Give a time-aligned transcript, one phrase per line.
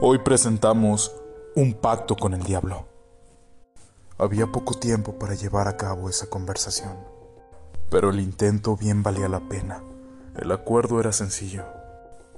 [0.00, 1.12] Hoy presentamos
[1.56, 2.86] un pacto con el diablo.
[4.16, 6.96] Había poco tiempo para llevar a cabo esa conversación,
[7.90, 9.82] pero el intento bien valía la pena.
[10.36, 11.64] El acuerdo era sencillo.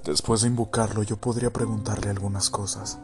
[0.03, 2.97] Después de invocarlo yo podría preguntarle algunas cosas.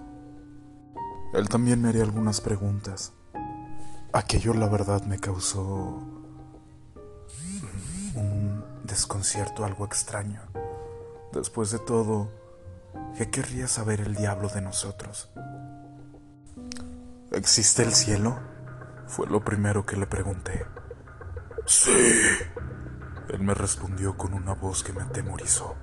[1.36, 3.14] Él también me haría algunas preguntas.
[4.12, 6.02] Aquello la verdad me causó
[8.16, 10.42] un desconcierto algo extraño.
[11.32, 12.30] Después de todo,
[13.18, 15.30] ¿Qué querría saber el diablo de nosotros?
[17.32, 18.38] ¿Existe el cielo?
[19.08, 20.66] Fue lo primero que le pregunté.
[21.66, 21.92] Sí.
[23.30, 25.76] Él me respondió con una voz que me atemorizó,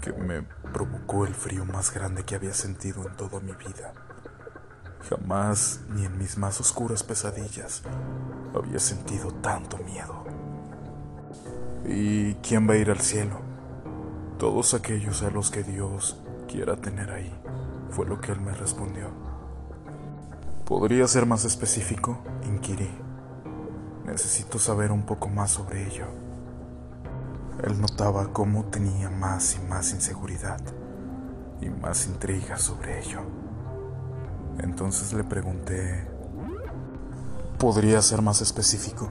[0.00, 3.92] que me provocó el frío más grande que había sentido en toda mi vida.
[5.08, 7.82] Jamás, ni en mis más oscuras pesadillas,
[8.54, 10.24] había sentido tanto miedo.
[11.84, 13.45] ¿Y quién va a ir al cielo?
[14.38, 17.32] Todos aquellos a los que Dios quiera tener ahí,
[17.88, 19.08] fue lo que él me respondió.
[20.66, 22.18] ¿Podría ser más específico?
[22.44, 22.90] Inquirí.
[24.04, 26.04] Necesito saber un poco más sobre ello.
[27.62, 30.60] Él notaba cómo tenía más y más inseguridad
[31.62, 33.20] y más intriga sobre ello.
[34.58, 36.06] Entonces le pregunté,
[37.58, 39.08] ¿podría ser más específico?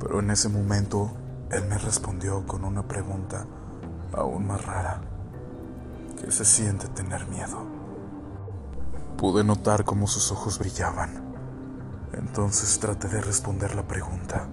[0.00, 1.10] Pero en ese momento
[1.50, 3.46] él me respondió con una pregunta
[4.16, 5.00] aún más rara.
[6.20, 7.66] ¿Qué se siente tener miedo?
[9.16, 11.34] Pude notar cómo sus ojos brillaban.
[12.12, 14.48] Entonces traté de responder la pregunta.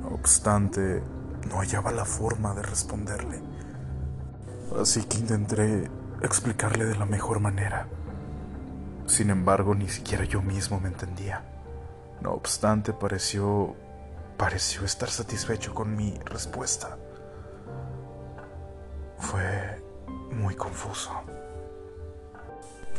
[0.00, 1.02] No obstante,
[1.48, 3.42] no hallaba la forma de responderle.
[4.80, 5.90] Así que intenté
[6.22, 7.88] explicarle de la mejor manera.
[9.06, 11.44] Sin embargo, ni siquiera yo mismo me entendía.
[12.20, 13.76] No obstante, pareció
[14.38, 16.96] pareció estar satisfecho con mi respuesta.
[19.30, 19.82] Fue
[20.32, 21.10] muy confuso.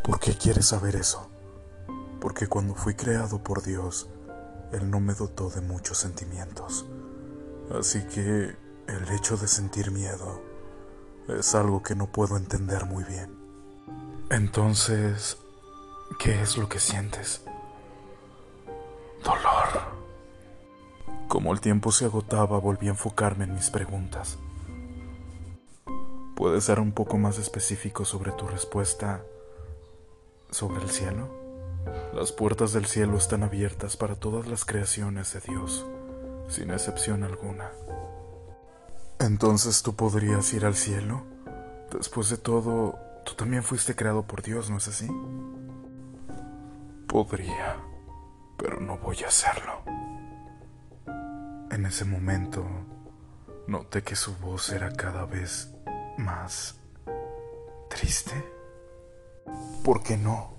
[0.04, 1.28] ¿Por qué quieres saber eso?
[2.22, 4.12] Porque cuando fui creado por Dios,
[4.72, 6.86] Él no me dotó de muchos sentimientos.
[7.76, 8.56] Así que
[8.88, 10.40] el hecho de sentir miedo
[11.30, 13.36] es algo que no puedo entender muy bien.
[14.30, 15.40] Entonces,
[16.20, 17.42] ¿qué es lo que sientes?
[19.24, 19.98] Dolor.
[21.28, 24.38] Como el tiempo se agotaba, volví a enfocarme en mis preguntas.
[26.40, 29.26] ¿Puedes ser un poco más específico sobre tu respuesta
[30.50, 31.28] sobre el cielo?
[32.14, 35.86] Las puertas del cielo están abiertas para todas las creaciones de Dios,
[36.48, 37.70] sin excepción alguna.
[39.20, 41.24] Entonces tú podrías ir al cielo.
[41.92, 45.10] Después de todo, tú también fuiste creado por Dios, ¿no es así?
[47.06, 47.76] Podría,
[48.58, 49.82] pero no voy a hacerlo.
[51.70, 52.66] En ese momento,
[53.68, 55.74] noté que su voz era cada vez
[56.20, 56.76] más
[57.90, 58.34] triste?
[59.84, 60.54] ¿Por qué no?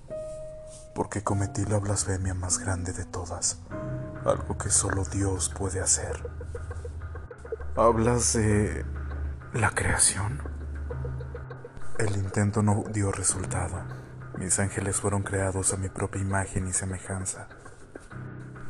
[0.93, 3.61] Porque cometí la blasfemia más grande de todas,
[4.25, 6.29] algo que solo Dios puede hacer.
[7.77, 8.85] ¿Hablas de
[9.53, 10.41] la creación?
[11.97, 13.81] El intento no dio resultado.
[14.37, 17.47] Mis ángeles fueron creados a mi propia imagen y semejanza.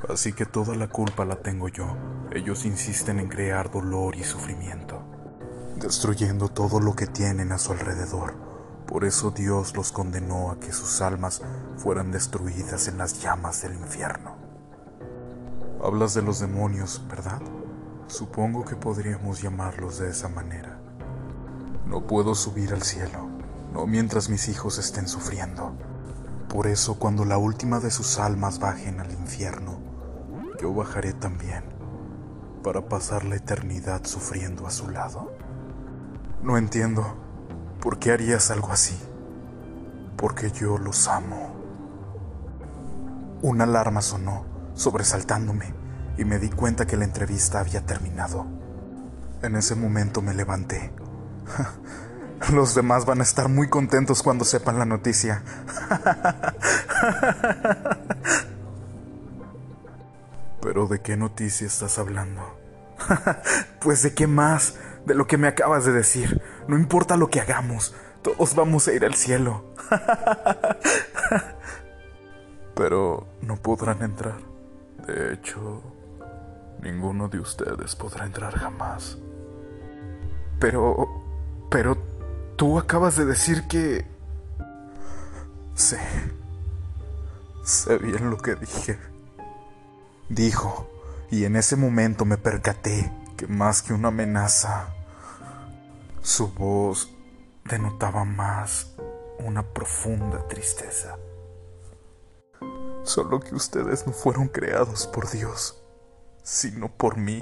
[0.09, 1.97] Así que toda la culpa la tengo yo.
[2.31, 5.11] Ellos insisten en crear dolor y sufrimiento
[5.81, 8.36] destruyendo todo lo que tienen a su alrededor.
[8.86, 11.42] Por eso Dios los condenó a que sus almas
[11.78, 14.36] fueran destruidas en las llamas del infierno.
[15.84, 17.42] Hablas de los demonios, ¿verdad?
[18.08, 20.78] Supongo que podríamos llamarlos de esa manera.
[21.88, 23.30] No puedo subir al cielo,
[23.74, 25.74] no mientras mis hijos estén sufriendo.
[26.50, 29.80] Por eso cuando la última de sus almas bajen al infierno,
[30.62, 31.63] yo bajaré también,
[32.62, 35.31] para pasar la eternidad sufriendo a su lado.
[36.44, 37.18] No entiendo.
[37.79, 39.00] ¿Por qué harías algo así?
[40.18, 41.56] Porque yo los amo.
[43.41, 45.74] Una alarma sonó, sobresaltándome,
[46.18, 48.46] y me di cuenta que la entrevista había terminado.
[49.41, 50.91] En ese momento me levanté.
[52.54, 55.44] Los demás van a estar muy contentos cuando sepan la noticia.
[60.62, 62.57] Pero ¿de qué noticia estás hablando?
[63.80, 64.75] pues de qué más
[65.06, 66.42] de lo que me acabas de decir.
[66.68, 69.63] No importa lo que hagamos, todos vamos a ir al cielo.
[72.75, 74.38] Pero no podrán entrar.
[75.07, 75.81] De hecho,
[76.81, 79.18] ninguno de ustedes podrá entrar jamás.
[80.59, 81.07] Pero...
[81.69, 82.12] Pero...
[82.56, 84.06] Tú acabas de decir que...
[85.74, 86.00] Sé.
[87.63, 89.00] Sé bien lo que dije.
[90.30, 90.88] Dijo,
[91.31, 93.12] y en ese momento me percaté
[93.48, 94.94] más que una amenaza,
[96.22, 97.10] su voz
[97.66, 98.94] denotaba más
[99.40, 101.18] una profunda tristeza.
[103.04, 105.82] Solo que ustedes no fueron creados por Dios,
[106.44, 107.40] sino por mí.